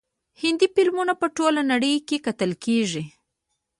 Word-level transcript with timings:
هندي 0.41 0.67
فلمونه 0.75 1.13
په 1.21 1.27
ټوله 1.35 1.61
نړۍ 1.71 1.95
کې 2.07 2.17
کتل 2.25 2.51
کیږي. 2.63 3.03